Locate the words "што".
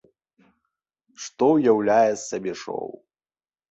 1.27-1.45